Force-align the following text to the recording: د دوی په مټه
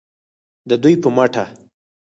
د 0.69 0.71
دوی 0.83 0.95
په 1.03 1.09
مټه 1.15 1.45